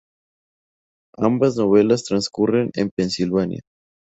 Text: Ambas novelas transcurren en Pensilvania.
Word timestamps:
Ambas 1.19 1.57
novelas 1.57 2.03
transcurren 2.05 2.71
en 2.73 2.89
Pensilvania. 2.89 3.61